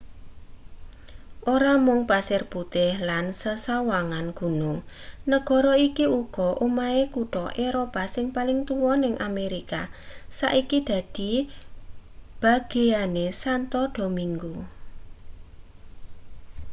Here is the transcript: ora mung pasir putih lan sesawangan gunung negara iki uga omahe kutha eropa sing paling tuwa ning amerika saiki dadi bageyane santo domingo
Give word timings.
ora 1.53 1.73
mung 1.85 2.01
pasir 2.11 2.41
putih 2.53 2.93
lan 3.09 3.25
sesawangan 3.41 4.27
gunung 4.39 4.77
negara 5.31 5.73
iki 5.87 6.05
uga 6.21 6.49
omahe 6.65 7.03
kutha 7.13 7.45
eropa 7.67 8.03
sing 8.13 8.25
paling 8.35 8.59
tuwa 8.69 8.93
ning 9.03 9.15
amerika 9.29 9.81
saiki 10.39 10.77
dadi 10.89 11.31
bageyane 12.41 13.25
santo 13.41 13.81
domingo 13.97 14.53